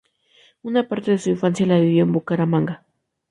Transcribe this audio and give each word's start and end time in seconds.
Una 0.63 0.87
parte 0.87 1.11
de 1.11 1.19
su 1.19 1.29
infancia 1.29 1.67
la 1.67 1.77
vivió 1.79 2.03
en 2.05 2.11
Bucaramanga. 2.11 2.83